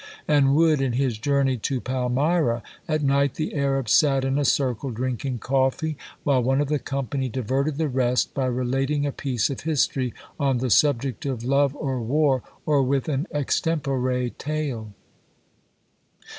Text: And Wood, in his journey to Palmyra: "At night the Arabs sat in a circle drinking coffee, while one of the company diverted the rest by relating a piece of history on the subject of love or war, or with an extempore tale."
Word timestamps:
And 0.27 0.55
Wood, 0.55 0.81
in 0.81 0.93
his 0.93 1.19
journey 1.19 1.57
to 1.57 1.79
Palmyra: 1.79 2.63
"At 2.87 3.03
night 3.03 3.35
the 3.35 3.53
Arabs 3.53 3.91
sat 3.91 4.25
in 4.25 4.39
a 4.39 4.45
circle 4.45 4.89
drinking 4.89 5.37
coffee, 5.37 5.95
while 6.23 6.41
one 6.41 6.59
of 6.59 6.69
the 6.69 6.79
company 6.79 7.29
diverted 7.29 7.77
the 7.77 7.87
rest 7.87 8.33
by 8.33 8.47
relating 8.47 9.05
a 9.05 9.11
piece 9.11 9.51
of 9.51 9.59
history 9.61 10.11
on 10.39 10.57
the 10.57 10.71
subject 10.71 11.27
of 11.27 11.43
love 11.43 11.75
or 11.75 12.01
war, 12.01 12.41
or 12.65 12.81
with 12.81 13.07
an 13.09 13.27
extempore 13.31 14.31
tale." 14.39 14.91